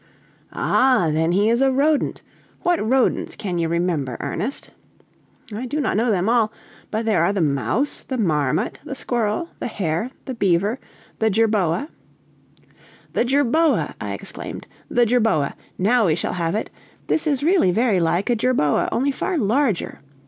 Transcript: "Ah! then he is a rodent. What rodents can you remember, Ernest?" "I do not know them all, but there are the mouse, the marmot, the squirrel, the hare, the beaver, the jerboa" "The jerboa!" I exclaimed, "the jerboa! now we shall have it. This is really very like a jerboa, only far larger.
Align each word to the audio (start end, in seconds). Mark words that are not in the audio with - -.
"Ah! 0.51 1.11
then 1.13 1.31
he 1.31 1.47
is 1.47 1.61
a 1.61 1.71
rodent. 1.71 2.23
What 2.63 2.83
rodents 2.83 3.35
can 3.35 3.59
you 3.59 3.67
remember, 3.69 4.17
Ernest?" 4.19 4.71
"I 5.53 5.67
do 5.67 5.79
not 5.79 5.95
know 5.95 6.09
them 6.09 6.27
all, 6.27 6.51
but 6.89 7.05
there 7.05 7.21
are 7.23 7.31
the 7.31 7.39
mouse, 7.39 8.01
the 8.01 8.17
marmot, 8.17 8.79
the 8.83 8.95
squirrel, 8.95 9.49
the 9.59 9.67
hare, 9.67 10.09
the 10.25 10.33
beaver, 10.33 10.79
the 11.19 11.29
jerboa" 11.29 11.87
"The 13.13 13.25
jerboa!" 13.25 13.93
I 14.01 14.13
exclaimed, 14.15 14.65
"the 14.89 15.05
jerboa! 15.05 15.53
now 15.77 16.07
we 16.07 16.15
shall 16.15 16.33
have 16.33 16.55
it. 16.55 16.71
This 17.05 17.27
is 17.27 17.43
really 17.43 17.69
very 17.69 17.99
like 17.99 18.31
a 18.31 18.35
jerboa, 18.35 18.89
only 18.91 19.11
far 19.11 19.37
larger. 19.37 19.99